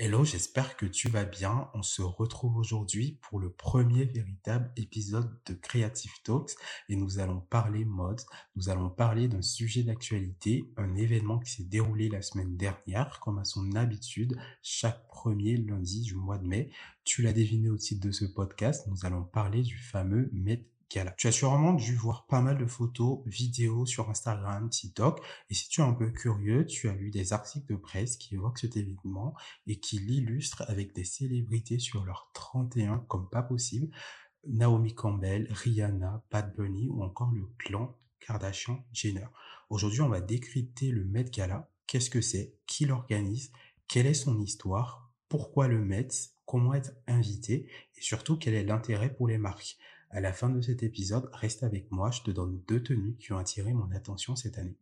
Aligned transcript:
Hello, 0.00 0.24
j'espère 0.24 0.76
que 0.76 0.86
tu 0.86 1.08
vas 1.08 1.24
bien. 1.24 1.68
On 1.74 1.82
se 1.82 2.02
retrouve 2.02 2.56
aujourd'hui 2.56 3.18
pour 3.20 3.40
le 3.40 3.50
premier 3.50 4.04
véritable 4.04 4.70
épisode 4.76 5.28
de 5.44 5.54
Creative 5.54 6.22
Talks 6.22 6.52
et 6.88 6.94
nous 6.94 7.18
allons 7.18 7.40
parler 7.40 7.84
mode. 7.84 8.20
Nous 8.54 8.68
allons 8.68 8.90
parler 8.90 9.26
d'un 9.26 9.42
sujet 9.42 9.82
d'actualité, 9.82 10.72
un 10.76 10.94
événement 10.94 11.40
qui 11.40 11.50
s'est 11.50 11.64
déroulé 11.64 12.08
la 12.08 12.22
semaine 12.22 12.56
dernière, 12.56 13.18
comme 13.18 13.40
à 13.40 13.44
son 13.44 13.74
habitude, 13.74 14.38
chaque 14.62 15.08
premier 15.08 15.56
lundi 15.56 16.02
du 16.02 16.14
mois 16.14 16.38
de 16.38 16.46
mai. 16.46 16.70
Tu 17.02 17.22
l'as 17.22 17.32
deviné 17.32 17.68
au 17.68 17.76
titre 17.76 18.06
de 18.06 18.12
ce 18.12 18.24
podcast, 18.24 18.86
nous 18.86 19.04
allons 19.04 19.24
parler 19.24 19.62
du 19.62 19.78
fameux 19.78 20.30
Met 20.32 20.64
tu 20.88 21.26
as 21.26 21.32
sûrement 21.32 21.74
dû 21.74 21.94
voir 21.94 22.26
pas 22.26 22.40
mal 22.40 22.56
de 22.56 22.66
photos, 22.66 23.20
vidéos 23.26 23.84
sur 23.84 24.08
Instagram, 24.08 24.70
TikTok, 24.70 25.20
et 25.50 25.54
si 25.54 25.68
tu 25.68 25.80
es 25.80 25.84
un 25.84 25.92
peu 25.92 26.10
curieux, 26.10 26.64
tu 26.66 26.88
as 26.88 26.94
lu 26.94 27.10
des 27.10 27.32
articles 27.32 27.66
de 27.72 27.76
presse 27.76 28.16
qui 28.16 28.34
évoquent 28.34 28.58
cet 28.58 28.76
événement 28.76 29.34
et 29.66 29.78
qui 29.80 29.98
l'illustrent 29.98 30.64
avec 30.68 30.94
des 30.94 31.04
célébrités 31.04 31.78
sur 31.78 32.04
leur 32.04 32.30
31 32.32 33.04
comme 33.08 33.28
pas 33.28 33.42
possible. 33.42 33.90
Naomi 34.46 34.94
Campbell, 34.94 35.46
Rihanna, 35.50 36.24
Pat 36.30 36.56
Bunny 36.56 36.88
ou 36.88 37.02
encore 37.02 37.32
le 37.32 37.46
clan 37.58 37.94
Kardashian-Jenner. 38.20 39.26
Aujourd'hui, 39.68 40.00
on 40.00 40.08
va 40.08 40.20
décrypter 40.20 40.90
le 40.90 41.04
Met 41.04 41.24
Gala. 41.24 41.68
Qu'est-ce 41.86 42.10
que 42.10 42.20
c'est? 42.20 42.54
Qui 42.66 42.86
l'organise? 42.86 43.52
Quelle 43.88 44.06
est 44.06 44.14
son 44.14 44.40
histoire? 44.40 45.10
Pourquoi 45.28 45.68
le 45.68 45.84
Met? 45.84 46.08
Comment 46.46 46.72
être 46.72 46.92
invité? 47.06 47.68
Et 47.96 48.00
surtout, 48.00 48.38
quel 48.38 48.54
est 48.54 48.64
l'intérêt 48.64 49.12
pour 49.12 49.28
les 49.28 49.38
marques? 49.38 49.76
À 50.10 50.20
la 50.20 50.32
fin 50.32 50.48
de 50.48 50.60
cet 50.60 50.82
épisode, 50.82 51.28
reste 51.32 51.62
avec 51.62 51.90
moi, 51.90 52.10
je 52.10 52.22
te 52.22 52.30
donne 52.30 52.62
deux 52.66 52.82
tenues 52.82 53.16
qui 53.16 53.32
ont 53.32 53.38
attiré 53.38 53.72
mon 53.72 53.90
attention 53.92 54.36
cette 54.36 54.58
année. 54.58 54.76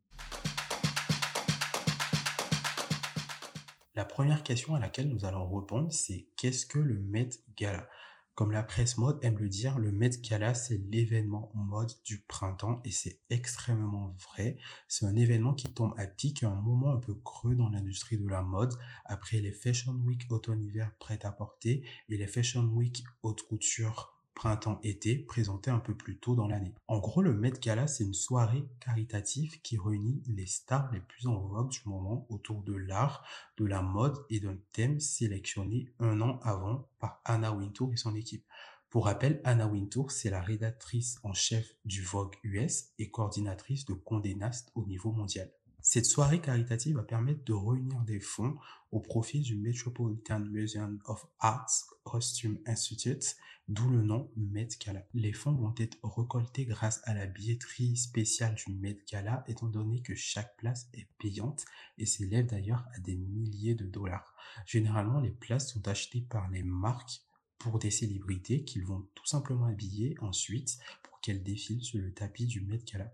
La 3.95 4.05
première 4.05 4.43
question 4.43 4.75
à 4.75 4.79
laquelle 4.79 5.09
nous 5.09 5.25
allons 5.25 5.49
répondre, 5.49 5.91
c'est 5.91 6.29
qu'est-ce 6.37 6.67
que 6.67 6.79
le 6.79 7.01
Met 7.01 7.31
Gala? 7.57 7.89
Comme 8.35 8.53
la 8.53 8.63
presse 8.63 8.99
mode 8.99 9.19
aime 9.23 9.39
le 9.39 9.49
dire, 9.49 9.79
le 9.79 9.91
Met 9.91 10.11
Gala, 10.21 10.53
c'est 10.53 10.77
l'événement 10.77 11.51
mode 11.55 11.93
du 12.05 12.21
printemps 12.21 12.83
et 12.85 12.91
c'est 12.91 13.23
extrêmement 13.31 14.15
vrai. 14.29 14.59
C'est 14.89 15.07
un 15.07 15.17
événement 15.17 15.55
qui 15.55 15.73
tombe 15.73 15.95
à 15.97 16.07
pic 16.07 16.43
à 16.43 16.51
un 16.51 16.61
moment 16.61 16.93
un 16.93 16.99
peu 16.99 17.15
creux 17.15 17.55
dans 17.55 17.71
l'industrie 17.71 18.19
de 18.19 18.29
la 18.29 18.43
mode 18.43 18.75
après 19.07 19.41
les 19.41 19.53
Fashion 19.53 19.95
Week 20.05 20.27
automne-hiver 20.29 20.95
prêt 20.99 21.19
à 21.25 21.33
porter 21.33 21.83
et 22.11 22.19
les 22.19 22.27
Fashion 22.27 22.65
Week 22.65 23.03
haute 23.23 23.43
couture 23.45 24.16
printemps-été 24.37 25.17
présenté 25.17 25.71
un 25.71 25.81
peu 25.81 25.97
plus 25.97 26.19
tôt 26.19 26.37
dans 26.37 26.47
l'année. 26.47 26.75
En 26.87 26.99
gros, 26.99 27.23
le 27.23 27.33
Met 27.33 27.55
Gala, 27.61 27.89
c'est 27.89 28.05
une 28.05 28.15
soirée 28.15 28.69
caritative 28.79 29.61
qui 29.63 29.79
réunit 29.79 30.23
les 30.27 30.47
stars 30.47 30.93
les 30.93 31.01
plus 31.01 31.27
en 31.27 31.41
vogue 31.41 31.71
du 31.71 31.81
moment 31.87 32.27
autour 32.29 32.63
de 32.63 32.75
l'art, 32.75 33.25
de 33.57 33.65
la 33.65 33.83
mode 33.83 34.17
et 34.31 34.39
d'un 34.39 34.59
thème 34.73 35.01
sélectionné 35.01 35.89
un 35.99 36.21
an 36.21 36.39
avant 36.43 36.87
par 37.01 37.21
Anna 37.25 37.53
Wintour 37.53 37.93
et 37.95 37.97
son 37.97 38.15
équipe. 38.15 38.45
Pour 38.91 39.07
rappel, 39.07 39.41
Anna 39.43 39.67
Wintour, 39.67 40.13
c'est 40.13 40.31
la 40.31 40.43
rédactrice 40.43 41.19
en 41.23 41.33
chef 41.33 41.75
du 41.85 42.03
Vogue 42.03 42.37
US 42.45 42.91
et 42.99 43.11
coordinatrice 43.11 43.87
de 43.87 43.95
Condé 43.95 44.35
Nast 44.35 44.71
au 44.75 44.85
niveau 44.85 45.13
mondial. 45.13 45.51
Cette 45.89 46.07
soirée 46.07 46.41
caritative 46.41 46.97
va 46.97 47.05
permettre 47.05 47.45
de 47.45 47.53
réunir 47.53 48.01
des 48.01 48.19
fonds 48.19 48.57
au 48.91 48.99
profit 48.99 49.39
du 49.39 49.55
Metropolitan 49.55 50.41
Museum 50.41 50.99
of 51.05 51.25
Arts 51.39 51.85
Costume 52.03 52.59
Institute, 52.67 53.37
d'où 53.69 53.89
le 53.89 54.03
nom 54.03 54.29
Met 54.37 54.67
Gala. 54.85 55.07
Les 55.15 55.33
fonds 55.33 55.55
vont 55.55 55.77
être 55.79 55.97
récoltés 56.03 56.65
grâce 56.65 57.01
à 57.05 57.15
la 57.15 57.29
billetterie 57.29 57.97
spéciale 57.97 58.57
du 58.57 58.73
Met 58.73 58.99
Gala, 59.09 59.45
étant 59.47 59.69
donné 59.69 60.03
que 60.03 60.17
chaque 60.17 60.57
place 60.57 60.89
est 60.93 61.07
payante 61.21 61.65
et 61.99 62.07
s'élève 62.07 62.47
d'ailleurs 62.47 62.85
à 62.97 62.99
des 62.99 63.15
milliers 63.15 63.77
de 63.77 63.87
dollars. 63.87 64.35
Généralement, 64.67 65.21
les 65.21 65.31
places 65.31 65.73
sont 65.73 65.87
achetées 65.87 66.23
par 66.23 66.51
les 66.51 66.65
marques 66.65 67.23
pour 67.59 67.79
des 67.79 67.93
célébrités 67.93 68.65
qu'ils 68.65 68.85
vont 68.85 69.07
tout 69.15 69.27
simplement 69.27 69.67
habiller 69.67 70.17
ensuite 70.21 70.79
pour 71.05 71.21
qu'elles 71.21 71.45
défilent 71.45 71.85
sur 71.85 72.01
le 72.01 72.13
tapis 72.13 72.47
du 72.47 72.63
Met 72.63 72.79
Gala. 72.79 73.13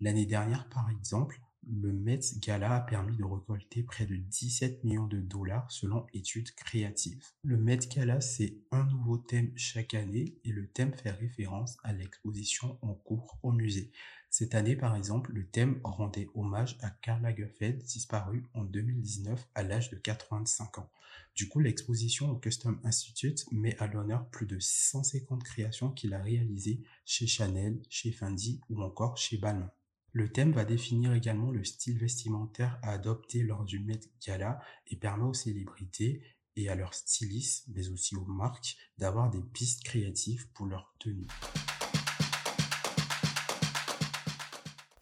L'année 0.00 0.24
dernière, 0.26 0.66
par 0.70 0.88
exemple, 0.88 1.42
le 1.68 1.92
Met 1.92 2.20
Gala 2.38 2.76
a 2.76 2.80
permis 2.80 3.16
de 3.16 3.24
récolter 3.24 3.82
près 3.82 4.06
de 4.06 4.14
17 4.14 4.84
millions 4.84 5.08
de 5.08 5.18
dollars 5.18 5.70
selon 5.70 6.06
études 6.14 6.52
créatives. 6.52 7.24
Le 7.42 7.56
Met 7.56 7.78
Gala, 7.78 8.20
c'est 8.20 8.56
un 8.70 8.84
nouveau 8.84 9.18
thème 9.18 9.50
chaque 9.56 9.94
année 9.94 10.36
et 10.44 10.50
le 10.50 10.68
thème 10.68 10.94
fait 10.94 11.10
référence 11.10 11.76
à 11.82 11.92
l'exposition 11.92 12.78
en 12.82 12.94
cours 12.94 13.38
au 13.42 13.50
musée. 13.50 13.90
Cette 14.30 14.54
année, 14.54 14.76
par 14.76 14.94
exemple, 14.94 15.32
le 15.32 15.46
thème 15.46 15.80
rendait 15.82 16.28
hommage 16.34 16.78
à 16.82 16.90
Karl 16.90 17.22
Lagerfeld, 17.22 17.82
disparu 17.82 18.44
en 18.54 18.64
2019 18.64 19.48
à 19.54 19.62
l'âge 19.62 19.90
de 19.90 19.96
85 19.96 20.78
ans. 20.78 20.90
Du 21.34 21.48
coup, 21.48 21.58
l'exposition 21.58 22.30
au 22.30 22.36
Custom 22.36 22.80
Institute 22.84 23.44
met 23.50 23.76
à 23.78 23.86
l'honneur 23.86 24.28
plus 24.30 24.46
de 24.46 24.58
150 24.60 25.42
créations 25.42 25.90
qu'il 25.90 26.14
a 26.14 26.22
réalisées 26.22 26.82
chez 27.04 27.26
Chanel, 27.26 27.80
chez 27.88 28.12
Fendi 28.12 28.60
ou 28.68 28.82
encore 28.82 29.16
chez 29.16 29.36
Balmain. 29.36 29.72
Le 30.16 30.32
thème 30.32 30.52
va 30.52 30.64
définir 30.64 31.12
également 31.12 31.50
le 31.50 31.62
style 31.62 31.98
vestimentaire 31.98 32.78
à 32.80 32.92
adopter 32.92 33.42
lors 33.42 33.66
du 33.66 33.80
Met 33.80 34.00
Gala 34.26 34.62
et 34.86 34.96
permet 34.96 35.24
aux 35.24 35.34
célébrités 35.34 36.22
et 36.56 36.70
à 36.70 36.74
leurs 36.74 36.94
stylistes, 36.94 37.66
mais 37.74 37.90
aussi 37.90 38.16
aux 38.16 38.24
marques, 38.24 38.78
d'avoir 38.96 39.28
des 39.28 39.42
pistes 39.42 39.84
créatives 39.84 40.48
pour 40.54 40.64
leur 40.64 40.94
tenue. 40.98 41.26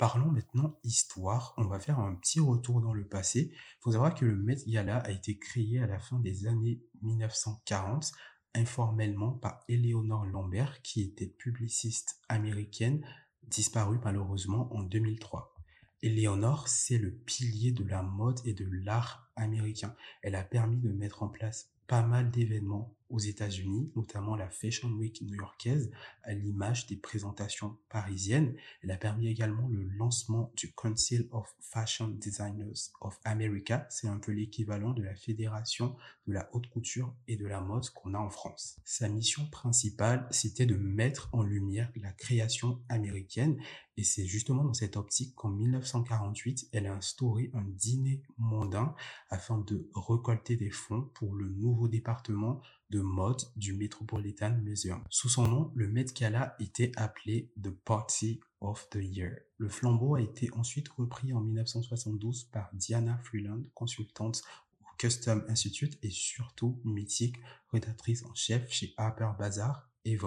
Parlons 0.00 0.32
maintenant 0.32 0.80
histoire. 0.82 1.54
On 1.58 1.66
va 1.69 1.78
faire 1.78 2.00
un 2.00 2.16
petit 2.16 2.41
retour 2.41 2.80
dans 2.80 2.92
le 2.92 3.06
passé. 3.06 3.53
Il 3.53 3.82
faut 3.82 3.92
savoir 3.92 4.16
que 4.16 4.24
le 4.24 4.34
Met 4.34 4.64
Gala 4.66 4.97
a 4.97 5.12
été 5.12 5.38
créé 5.38 5.78
à 5.78 5.86
la 5.86 6.00
fin 6.00 6.19
des 6.19 6.48
années 6.48 6.82
1940 7.03 8.10
informellement 8.53 9.30
par 9.30 9.60
Eleanor 9.69 10.26
Lambert, 10.26 10.82
qui 10.82 11.03
était 11.03 11.28
publiciste 11.28 12.20
américaine 12.28 13.04
disparu 13.49 13.99
malheureusement 14.05 14.75
en 14.75 14.82
2003. 14.82 15.55
Eleonore, 16.03 16.69
c'est 16.69 16.99
le 16.99 17.12
pilier 17.12 17.72
de 17.72 17.84
la 17.84 18.03
mode 18.03 18.41
et 18.44 18.53
de 18.53 18.69
l'art 18.84 19.31
américain. 19.37 19.94
Elle 20.22 20.34
a 20.34 20.44
permis 20.44 20.77
de 20.77 20.93
mettre 20.93 21.22
en 21.22 21.28
place 21.28 21.71
pas 21.87 22.03
mal 22.03 22.31
d'événements 22.31 22.94
aux 23.14 23.20
États-Unis, 23.20 23.92
notamment 23.94 24.34
la 24.34 24.50
Fashion 24.50 24.88
Week 24.91 25.22
new-yorkaise, 25.22 25.91
à 26.25 26.34
l'image 26.34 26.86
des 26.86 26.97
présentations 26.97 27.76
parisiennes. 27.88 28.54
Elle 28.82 28.91
a 28.91 28.97
permis 28.97 29.28
également 29.28 29.69
le 29.69 29.84
lancement 29.84 30.52
du 30.56 30.72
Council 30.72 31.28
of 31.30 31.54
Fashion 31.60 32.08
Designers 32.08 32.91
of 33.00 33.20
America. 33.24 33.86
C'est 33.88 34.08
un 34.08 34.19
peu 34.19 34.32
l'équivalent 34.32 34.92
de 34.92 35.03
la 35.03 35.14
Fédération 35.14 35.97
de 36.26 36.32
la 36.32 36.48
haute 36.53 36.69
couture 36.69 37.14
et 37.28 37.36
de 37.36 37.47
la 37.47 37.60
mode 37.60 37.88
qu'on 37.91 38.14
a 38.14 38.19
en 38.19 38.30
France. 38.30 38.76
Sa 38.84 39.08
mission 39.08 39.47
principale, 39.50 40.26
c'était 40.30 40.66
de 40.66 40.76
mettre 40.76 41.28
en 41.32 41.42
lumière 41.42 41.92
la 41.94 42.12
création 42.12 42.82
américaine 42.88 43.58
et 43.97 44.03
c'est 44.03 44.26
justement 44.26 44.64
dans 44.64 44.74
cette 44.74 44.97
optique 44.97 45.34
qu'en 45.36 45.50
1948, 45.50 46.69
elle 46.72 46.86
a 46.86 46.94
instauré 46.94 47.50
un 47.54 47.62
dîner 47.62 48.22
mondain 48.38 48.94
afin 49.30 49.58
de 49.58 49.88
récolter 49.94 50.56
des 50.56 50.70
fonds 50.70 51.08
pour 51.14 51.34
le 51.34 51.48
nouveau 51.48 51.86
département 51.86 52.60
de 52.91 53.00
mode 53.00 53.43
du 53.56 53.75
Metropolitan 53.75 54.56
Museum. 54.62 55.03
Sous 55.11 55.28
son 55.28 55.49
nom, 55.49 55.72
le 55.75 55.89
Met 55.89 56.06
Gala 56.15 56.56
était 56.61 56.93
appelé 56.97 57.50
The 57.62 57.71
Party 57.71 58.41
of 58.61 58.89
the 58.91 59.00
Year. 59.00 59.37
Le 59.59 59.69
flambeau 59.69 60.15
a 60.15 60.21
été 60.21 60.50
ensuite 60.53 60.89
repris 60.89 61.33
en 61.33 61.41
1972 61.41 62.45
par 62.45 62.71
Diana 62.75 63.19
Freeland, 63.25 63.62
consultante 63.75 64.43
au 64.81 64.87
Custom 64.99 65.45
Institute 65.49 65.99
et 66.03 66.11
surtout 66.11 66.81
mythique 66.84 67.37
rédactrice 67.72 68.25
en 68.25 68.34
chef 68.34 68.71
chez 68.71 68.95
Harper 68.97 69.31
Bazaar 69.39 69.89
et. 70.05 70.19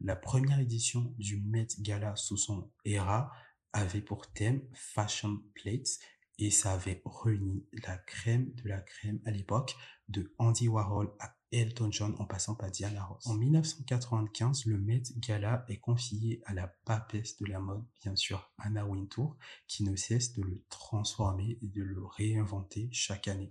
La 0.00 0.16
première 0.16 0.58
édition 0.58 1.14
du 1.18 1.40
Met 1.40 1.68
Gala 1.80 2.16
sous 2.16 2.36
son 2.36 2.70
era 2.84 3.32
avait 3.72 4.00
pour 4.00 4.32
thème 4.32 4.62
Fashion 4.72 5.42
Plates 5.54 5.98
et 6.38 6.50
ça 6.50 6.72
avait 6.72 7.02
réuni 7.04 7.64
la 7.84 7.96
crème 7.98 8.52
de 8.54 8.68
la 8.68 8.80
crème 8.80 9.20
à 9.24 9.30
l'époque 9.30 9.76
de 10.08 10.34
Andy 10.38 10.68
Warhol 10.68 11.12
à 11.20 11.36
Elton 11.52 11.90
John 11.92 12.16
en 12.18 12.24
passant 12.24 12.54
par 12.54 12.70
Diana 12.70 13.04
Ross. 13.04 13.26
En 13.26 13.34
1995, 13.34 14.64
le 14.64 14.78
Met 14.78 15.02
Gala 15.18 15.66
est 15.68 15.76
confié 15.78 16.40
à 16.46 16.54
la 16.54 16.66
papesse 16.66 17.36
de 17.36 17.46
la 17.46 17.60
mode, 17.60 17.84
bien 18.00 18.16
sûr 18.16 18.50
Anna 18.56 18.86
Wintour, 18.86 19.36
qui 19.68 19.84
ne 19.84 19.94
cesse 19.94 20.32
de 20.32 20.42
le 20.42 20.64
transformer 20.70 21.58
et 21.60 21.68
de 21.68 21.82
le 21.82 22.02
réinventer 22.06 22.88
chaque 22.90 23.28
année. 23.28 23.50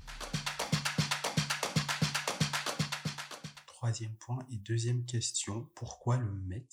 Troisième 3.67 4.15
point 4.15 4.45
et 4.51 4.57
deuxième 4.57 5.05
question, 5.05 5.69
pourquoi 5.75 6.17
le 6.17 6.31
Met? 6.31 6.67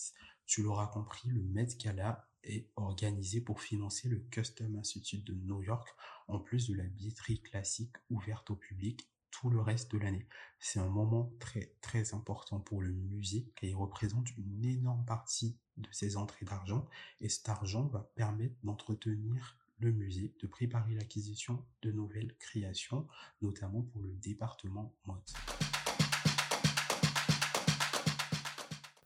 Tu 0.46 0.62
l'auras 0.62 0.86
compris, 0.86 1.28
le 1.28 1.42
Met 1.42 1.68
Gala 1.78 2.26
est 2.42 2.70
organisé 2.76 3.42
pour 3.42 3.60
financer 3.60 4.08
le 4.08 4.20
Custom 4.30 4.76
Institute 4.76 5.24
de 5.24 5.34
New 5.34 5.62
York, 5.62 5.88
en 6.26 6.38
plus 6.38 6.68
de 6.68 6.74
la 6.74 6.84
billetterie 6.84 7.42
classique 7.42 7.96
ouverte 8.08 8.50
au 8.50 8.56
public 8.56 9.10
tout 9.30 9.50
le 9.50 9.60
reste 9.60 9.92
de 9.92 9.98
l'année. 9.98 10.26
C'est 10.58 10.80
un 10.80 10.88
moment 10.88 11.32
très 11.38 11.74
très 11.80 12.14
important 12.14 12.60
pour 12.60 12.80
le 12.80 12.92
musée 12.92 13.50
car 13.54 13.68
il 13.68 13.74
représente 13.74 14.30
une 14.36 14.64
énorme 14.64 15.04
partie 15.04 15.56
de 15.76 15.88
ses 15.92 16.16
entrées 16.16 16.46
d'argent 16.46 16.88
et 17.20 17.28
cet 17.28 17.48
argent 17.48 17.86
va 17.86 18.10
permettre 18.14 18.56
d'entretenir 18.64 19.56
le 19.78 19.92
musée 19.92 20.34
de 20.40 20.46
préparer 20.46 20.94
l'acquisition 20.94 21.64
de 21.82 21.92
nouvelles 21.92 22.34
créations, 22.38 23.06
notamment 23.42 23.82
pour 23.82 24.00
le 24.00 24.12
département 24.16 24.92
mode. 25.06 25.22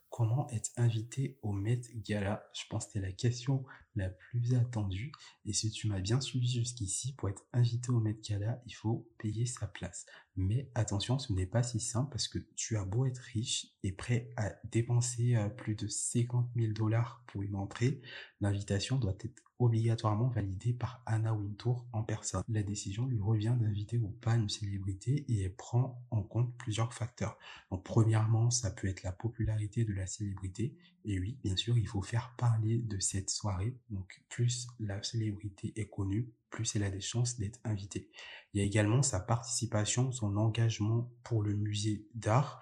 Comment 0.08 0.48
être 0.50 0.70
invité 0.76 1.38
au 1.42 1.52
Met 1.52 1.80
Gala? 1.96 2.48
Je 2.54 2.66
pense 2.69 2.86
que 2.86 2.92
c'était 2.92 3.06
la 3.06 3.12
question 3.12 3.64
la 3.97 4.09
plus 4.09 4.55
attendue. 4.55 5.12
Et 5.44 5.53
si 5.53 5.71
tu 5.71 5.89
m'as 5.89 6.00
bien 6.00 6.21
suivi 6.21 6.49
jusqu'ici, 6.49 7.15
pour 7.15 7.29
être 7.29 7.44
invité 7.53 7.91
au 7.91 8.00
Met 8.00 8.19
Gala, 8.23 8.62
il 8.67 8.73
faut 8.73 9.09
payer 9.19 9.47
sa 9.47 9.67
place. 9.67 10.06
Mais 10.37 10.71
attention, 10.75 11.19
ce 11.19 11.33
n'est 11.33 11.47
pas 11.47 11.62
si 11.62 11.81
simple 11.81 12.11
parce 12.11 12.29
que 12.29 12.39
tu 12.56 12.77
as 12.77 12.85
beau 12.85 13.05
être 13.06 13.19
riche 13.19 13.67
et 13.83 13.93
prêt 13.93 14.31
à 14.37 14.50
dépenser 14.65 15.37
euh, 15.37 15.49
plus 15.49 15.75
de 15.75 15.87
50 15.89 16.50
000 16.56 16.73
dollars 16.73 17.23
pour 17.27 17.43
une 17.43 17.55
entrée, 17.55 18.00
l'invitation 18.41 18.97
doit 18.97 19.17
être 19.21 19.43
obligatoirement 19.65 20.29
validée 20.29 20.73
par 20.73 21.03
Anna 21.06 21.35
Wintour 21.35 21.87
en 21.93 22.03
personne. 22.03 22.43
La 22.49 22.62
décision 22.62 23.06
lui 23.06 23.21
revient 23.21 23.55
d'inviter 23.59 23.99
ou 23.99 24.09
pas 24.09 24.35
une 24.35 24.49
célébrité 24.49 25.25
et 25.29 25.43
elle 25.43 25.55
prend 25.55 26.03
en 26.11 26.23
compte 26.23 26.56
plusieurs 26.56 26.93
facteurs. 26.93 27.39
Donc 27.71 27.85
premièrement, 27.85 28.50
ça 28.50 28.71
peut 28.71 28.89
être 28.89 29.03
la 29.03 29.12
popularité 29.12 29.85
de 29.85 29.93
la 29.93 30.06
célébrité. 30.06 30.77
Et 31.05 31.19
oui, 31.19 31.39
bien 31.44 31.56
sûr, 31.56 31.79
il 31.79 31.87
faut 31.87 32.03
faire 32.03 32.35
parler 32.37 32.79
de 32.79 32.99
cette 32.99 33.31
soirée. 33.31 33.77
Donc 33.93 34.23
plus 34.29 34.67
la 34.81 35.03
célébrité 35.03 35.73
est 35.77 35.89
connue, 35.89 36.33
plus 36.50 36.75
elle 36.75 36.85
a 36.85 36.91
des 36.91 37.00
chances 37.00 37.39
d'être 37.39 37.61
invitée. 37.62 38.09
Il 38.53 38.61
y 38.61 38.65
a 38.65 38.67
également 38.67 39.03
sa 39.03 39.21
participation, 39.21 40.11
son 40.12 40.37
engagement 40.37 41.12
pour 41.23 41.43
le 41.43 41.55
musée 41.55 42.06
d'art. 42.15 42.61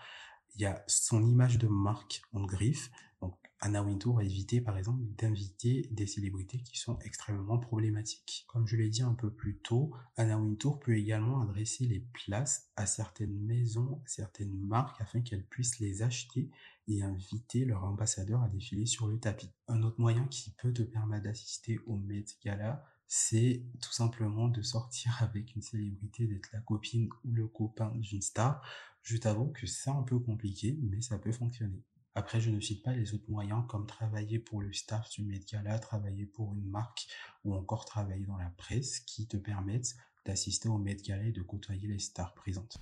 Il 0.55 0.62
y 0.62 0.67
a 0.67 0.85
son 0.87 1.25
image 1.25 1.58
de 1.58 1.69
marque 1.69 2.23
en 2.32 2.44
griffe. 2.44 2.91
Donc, 3.20 3.35
Anna 3.61 3.82
Wintour 3.82 4.19
a 4.19 4.25
évité, 4.25 4.61
par 4.61 4.79
exemple, 4.79 5.02
d'inviter 5.19 5.87
des 5.91 6.06
célébrités 6.06 6.58
qui 6.62 6.79
sont 6.79 6.99
extrêmement 7.00 7.58
problématiques. 7.58 8.47
Comme 8.49 8.67
je 8.67 8.76
l'ai 8.76 8.88
dit 8.88 9.02
un 9.02 9.12
peu 9.12 9.31
plus 9.31 9.58
tôt, 9.58 9.93
Anna 10.17 10.38
Wintour 10.38 10.81
peut 10.81 10.97
également 10.97 11.43
adresser 11.43 11.85
les 11.85 12.00
places 12.00 12.70
à 12.76 12.87
certaines 12.87 13.38
maisons, 13.38 14.00
certaines 14.06 14.58
marques, 14.58 15.00
afin 15.00 15.20
qu'elles 15.20 15.44
puissent 15.44 15.79
les 15.81 16.02
acheter 16.02 16.50
et 16.88 17.03
inviter 17.03 17.64
leur 17.64 17.85
ambassadeur 17.85 18.43
à 18.43 18.49
défiler 18.49 18.87
sur 18.87 19.06
le 19.06 19.19
tapis. 19.19 19.50
Un 19.69 19.82
autre 19.82 20.00
moyen 20.00 20.25
qui 20.26 20.50
peut 20.50 20.73
te 20.73 20.82
permettre 20.82 21.25
d'assister 21.25 21.79
au 21.87 21.96
Met 21.96 22.25
Gala, 22.43 22.85
c'est 23.12 23.64
tout 23.82 23.93
simplement 23.93 24.46
de 24.46 24.62
sortir 24.62 25.17
avec 25.20 25.56
une 25.56 25.62
célébrité, 25.62 26.26
d'être 26.26 26.50
la 26.53 26.61
copine 26.61 27.08
ou 27.25 27.32
le 27.32 27.49
copain 27.49 27.93
d'une 27.96 28.23
star. 28.23 28.62
Je 29.02 29.17
t'avoue 29.17 29.49
que 29.49 29.67
c'est 29.67 29.91
un 29.91 30.02
peu 30.02 30.19
compliqué, 30.19 30.79
mais 30.82 31.00
ça 31.00 31.19
peut 31.19 31.32
fonctionner. 31.32 31.82
Après, 32.14 32.41
je 32.41 32.50
ne 32.50 32.61
cite 32.61 32.82
pas 32.82 32.93
les 32.93 33.14
autres 33.14 33.31
moyens 33.31 33.64
comme 33.69 33.87
travailler 33.87 34.38
pour 34.38 34.61
le 34.61 34.73
staff 34.73 35.08
du 35.11 35.23
Gala, 35.50 35.79
travailler 35.79 36.26
pour 36.26 36.55
une 36.55 36.69
marque 36.69 37.06
ou 37.44 37.55
encore 37.55 37.85
travailler 37.85 38.26
dans 38.26 38.37
la 38.37 38.50
presse 38.50 39.00
qui 39.00 39.26
te 39.26 39.37
permettent 39.37 39.97
d'assister 40.26 40.69
au 40.69 40.79
Gala 40.79 41.25
et 41.25 41.32
de 41.32 41.43
côtoyer 41.43 41.88
les 41.88 41.99
stars 41.99 42.35
présentes. 42.35 42.79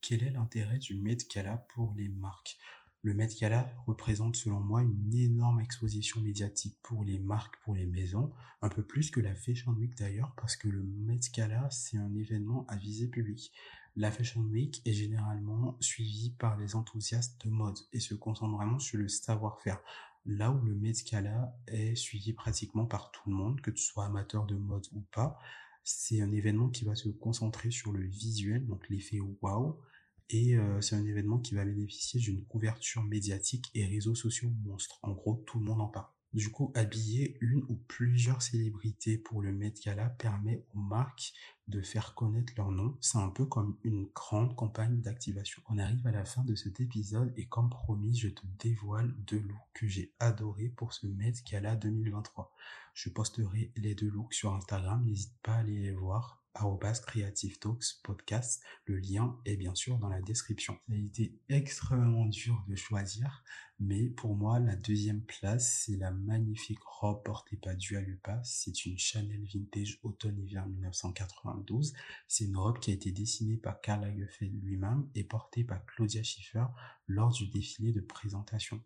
Quel 0.00 0.24
est 0.24 0.30
l'intérêt 0.30 0.78
du 0.78 0.94
Met 0.94 1.18
Gala 1.32 1.58
pour 1.68 1.94
les 1.94 2.08
marques? 2.08 2.58
Le 3.02 3.14
Met 3.14 3.28
Gala 3.40 3.72
représente 3.86 4.36
selon 4.36 4.60
moi 4.60 4.82
une 4.82 5.14
énorme 5.14 5.60
exposition 5.60 6.20
médiatique 6.20 6.76
pour 6.82 7.02
les 7.02 7.18
marques, 7.18 7.56
pour 7.62 7.74
les 7.74 7.86
maisons, 7.86 8.30
un 8.60 8.68
peu 8.68 8.82
plus 8.82 9.10
que 9.10 9.20
la 9.20 9.34
Fashion 9.34 9.72
Week 9.72 9.96
d'ailleurs, 9.96 10.34
parce 10.36 10.56
que 10.56 10.68
le 10.68 10.82
Met 10.82 11.20
Gala, 11.32 11.68
c'est 11.70 11.96
un 11.96 12.14
événement 12.14 12.66
à 12.68 12.76
visée 12.76 13.08
publique. 13.08 13.52
La 13.96 14.10
Fashion 14.10 14.42
Week 14.42 14.82
est 14.84 14.92
généralement 14.92 15.78
suivie 15.80 16.30
par 16.38 16.58
les 16.58 16.76
enthousiastes 16.76 17.44
de 17.44 17.50
mode 17.50 17.78
et 17.92 18.00
se 18.00 18.14
concentre 18.14 18.54
vraiment 18.54 18.78
sur 18.78 18.98
le 18.98 19.08
savoir-faire. 19.08 19.80
Là 20.26 20.50
où 20.52 20.62
le 20.62 20.74
Met 20.74 20.92
Gala 21.10 21.56
est 21.68 21.94
suivi 21.94 22.34
pratiquement 22.34 22.84
par 22.84 23.10
tout 23.12 23.30
le 23.30 23.34
monde, 23.34 23.62
que 23.62 23.70
tu 23.70 23.82
sois 23.82 24.04
amateur 24.04 24.44
de 24.44 24.56
mode 24.56 24.86
ou 24.92 25.00
pas, 25.10 25.38
c'est 25.82 26.20
un 26.20 26.32
événement 26.32 26.68
qui 26.68 26.84
va 26.84 26.94
se 26.94 27.08
concentrer 27.08 27.70
sur 27.70 27.92
le 27.92 28.04
visuel, 28.04 28.66
donc 28.66 28.86
l'effet 28.90 29.20
wow, 29.40 29.80
et 30.30 30.56
euh, 30.56 30.80
c'est 30.80 30.96
un 30.96 31.04
événement 31.04 31.38
qui 31.38 31.54
va 31.54 31.64
bénéficier 31.64 32.20
d'une 32.20 32.44
couverture 32.44 33.02
médiatique 33.02 33.70
et 33.74 33.84
réseaux 33.84 34.14
sociaux 34.14 34.50
monstres. 34.64 34.98
En 35.02 35.12
gros, 35.12 35.42
tout 35.46 35.58
le 35.58 35.64
monde 35.64 35.80
en 35.80 35.88
parle. 35.88 36.06
Du 36.32 36.50
coup, 36.50 36.70
habiller 36.76 37.36
une 37.40 37.64
ou 37.68 37.74
plusieurs 37.88 38.40
célébrités 38.40 39.18
pour 39.18 39.42
le 39.42 39.52
Met 39.52 39.74
Gala 39.84 40.10
permet 40.10 40.64
aux 40.74 40.80
marques 40.80 41.32
de 41.66 41.82
faire 41.82 42.14
connaître 42.14 42.52
leur 42.56 42.70
nom. 42.70 42.96
C'est 43.00 43.18
un 43.18 43.30
peu 43.30 43.44
comme 43.46 43.76
une 43.82 44.08
grande 44.14 44.54
campagne 44.54 45.00
d'activation. 45.00 45.60
On 45.68 45.78
arrive 45.78 46.06
à 46.06 46.12
la 46.12 46.24
fin 46.24 46.44
de 46.44 46.54
cet 46.54 46.78
épisode 46.78 47.32
et 47.36 47.46
comme 47.46 47.68
promis, 47.68 48.16
je 48.16 48.28
te 48.28 48.46
dévoile 48.60 49.12
deux 49.26 49.40
looks 49.40 49.58
que 49.74 49.88
j'ai 49.88 50.12
adorés 50.20 50.68
pour 50.68 50.92
ce 50.92 51.08
Met 51.08 51.34
Gala 51.50 51.74
2023. 51.74 52.54
Je 52.94 53.10
posterai 53.10 53.72
les 53.74 53.96
deux 53.96 54.10
looks 54.10 54.34
sur 54.34 54.54
Instagram, 54.54 55.04
n'hésite 55.04 55.36
pas 55.42 55.54
à 55.54 55.58
aller 55.58 55.80
les 55.80 55.92
voir 55.92 56.39
Creative 57.06 57.58
Talks 57.58 58.00
podcast. 58.02 58.62
Le 58.84 58.98
lien 58.98 59.38
est 59.46 59.56
bien 59.56 59.74
sûr 59.74 59.98
dans 59.98 60.08
la 60.08 60.20
description. 60.20 60.78
Ça 60.88 60.94
a 60.94 60.96
été 60.96 61.34
extrêmement 61.48 62.26
dur 62.26 62.62
de 62.68 62.76
choisir, 62.76 63.42
mais 63.78 64.08
pour 64.08 64.36
moi, 64.36 64.58
la 64.60 64.76
deuxième 64.76 65.22
place, 65.22 65.84
c'est 65.84 65.96
la 65.96 66.10
magnifique 66.10 66.82
robe 66.84 67.22
portée 67.22 67.56
par 67.56 67.76
Dua 67.76 68.02
Lipa. 68.02 68.40
C'est 68.44 68.84
une 68.84 68.98
Chanel 68.98 69.42
Vintage 69.52 69.98
Automne-Hiver 70.02 70.66
1992. 70.66 71.94
C'est 72.28 72.44
une 72.44 72.56
robe 72.56 72.78
qui 72.78 72.90
a 72.90 72.94
été 72.94 73.10
dessinée 73.10 73.56
par 73.56 73.80
Karl 73.80 74.02
Lagerfeld 74.02 74.62
lui-même 74.62 75.08
et 75.14 75.24
portée 75.24 75.64
par 75.64 75.84
Claudia 75.86 76.22
Schiffer 76.22 76.66
lors 77.06 77.32
du 77.32 77.48
défilé 77.48 77.92
de 77.92 78.00
présentation. 78.00 78.82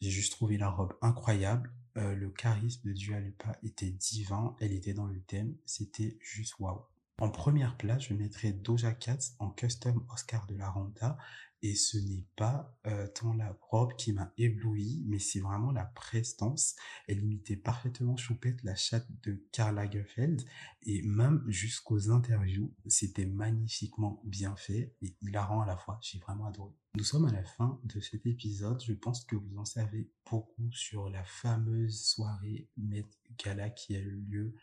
J'ai 0.00 0.10
juste 0.10 0.32
trouvé 0.32 0.56
la 0.56 0.70
robe 0.70 0.96
incroyable. 1.02 1.70
Euh, 1.98 2.14
le 2.14 2.30
charisme 2.30 2.88
de 2.88 2.94
Dua 2.94 3.20
Lipa 3.20 3.58
était 3.62 3.90
divin. 3.90 4.56
Elle 4.60 4.72
était 4.72 4.94
dans 4.94 5.06
le 5.06 5.20
thème. 5.20 5.54
C'était 5.66 6.16
juste 6.20 6.58
waouh. 6.58 6.82
En 7.22 7.30
première 7.30 7.76
place, 7.76 8.08
je 8.08 8.14
mettrai 8.14 8.52
Doja 8.52 8.94
Cat 8.94 9.18
en 9.38 9.50
custom 9.50 10.04
Oscar 10.12 10.44
de 10.48 10.56
la 10.56 10.68
Renta. 10.68 11.16
Et 11.62 11.76
ce 11.76 11.96
n'est 11.96 12.26
pas 12.34 12.76
euh, 12.88 13.06
tant 13.06 13.32
la 13.34 13.56
robe 13.60 13.94
qui 13.94 14.12
m'a 14.12 14.32
ébloui, 14.38 15.04
mais 15.06 15.20
c'est 15.20 15.38
vraiment 15.38 15.70
la 15.70 15.84
prestance. 15.84 16.74
Elle 17.06 17.20
imitait 17.20 17.54
parfaitement 17.54 18.16
Choupette, 18.16 18.64
la 18.64 18.74
chatte 18.74 19.06
de 19.22 19.40
Karl 19.52 19.76
Lagerfeld. 19.76 20.42
Et 20.82 21.02
même 21.02 21.44
jusqu'aux 21.46 22.10
interviews, 22.10 22.74
c'était 22.88 23.26
magnifiquement 23.26 24.20
bien 24.24 24.56
fait 24.56 24.96
et 25.00 25.14
hilarant 25.22 25.60
à 25.60 25.66
la 25.66 25.76
fois. 25.76 26.00
J'ai 26.02 26.18
vraiment 26.18 26.46
adoré. 26.46 26.74
Nous 26.96 27.04
sommes 27.04 27.26
à 27.26 27.32
la 27.32 27.44
fin 27.44 27.80
de 27.84 28.00
cet 28.00 28.26
épisode. 28.26 28.82
Je 28.84 28.94
pense 28.94 29.24
que 29.24 29.36
vous 29.36 29.58
en 29.58 29.64
savez 29.64 30.10
beaucoup 30.28 30.72
sur 30.72 31.08
la 31.08 31.22
fameuse 31.22 32.02
soirée 32.02 32.68
Met 32.76 33.06
Gala 33.38 33.70
qui 33.70 33.94
a 33.94 34.00
eu 34.00 34.16
lieu 34.28 34.56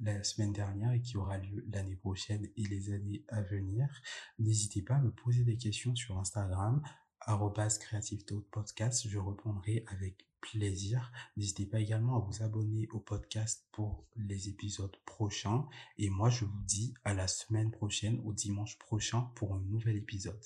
la 0.00 0.22
semaine 0.22 0.52
dernière 0.52 0.92
et 0.92 1.00
qui 1.00 1.16
aura 1.16 1.38
lieu 1.38 1.64
l'année 1.72 1.96
prochaine 1.96 2.48
et 2.56 2.64
les 2.64 2.92
années 2.92 3.24
à 3.28 3.42
venir. 3.42 3.88
N'hésitez 4.38 4.82
pas 4.82 4.96
à 4.96 5.00
me 5.00 5.10
poser 5.10 5.44
des 5.44 5.56
questions 5.56 5.94
sur 5.94 6.18
Instagram, 6.18 6.82
creative 7.80 8.24
podcast. 8.50 9.08
Je 9.08 9.18
répondrai 9.18 9.84
avec 9.88 10.26
plaisir. 10.40 11.10
N'hésitez 11.36 11.66
pas 11.66 11.80
également 11.80 12.16
à 12.16 12.20
vous 12.20 12.42
abonner 12.42 12.86
au 12.92 13.00
podcast 13.00 13.66
pour 13.72 14.06
les 14.16 14.48
épisodes 14.48 14.96
prochains. 15.06 15.66
Et 15.98 16.10
moi, 16.10 16.28
je 16.28 16.44
vous 16.44 16.62
dis 16.66 16.94
à 17.04 17.14
la 17.14 17.28
semaine 17.28 17.70
prochaine, 17.70 18.20
au 18.24 18.32
dimanche 18.32 18.78
prochain, 18.78 19.30
pour 19.34 19.54
un 19.54 19.60
nouvel 19.60 19.96
épisode. 19.96 20.42